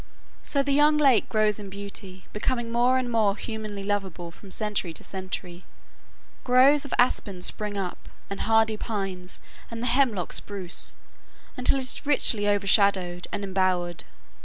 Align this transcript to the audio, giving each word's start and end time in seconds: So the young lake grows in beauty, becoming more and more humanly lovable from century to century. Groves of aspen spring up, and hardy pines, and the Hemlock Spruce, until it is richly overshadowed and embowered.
So 0.41 0.63
the 0.63 0.71
young 0.73 0.97
lake 0.97 1.29
grows 1.29 1.59
in 1.59 1.69
beauty, 1.69 2.25
becoming 2.33 2.71
more 2.71 2.97
and 2.97 3.07
more 3.07 3.37
humanly 3.37 3.83
lovable 3.83 4.31
from 4.31 4.49
century 4.49 4.93
to 4.93 5.03
century. 5.03 5.63
Groves 6.43 6.85
of 6.85 6.93
aspen 6.97 7.43
spring 7.43 7.77
up, 7.77 8.09
and 8.27 8.41
hardy 8.41 8.77
pines, 8.77 9.39
and 9.69 9.79
the 9.79 9.85
Hemlock 9.85 10.33
Spruce, 10.33 10.95
until 11.55 11.77
it 11.77 11.83
is 11.83 12.03
richly 12.07 12.47
overshadowed 12.49 13.27
and 13.31 13.43
embowered. 13.43 14.03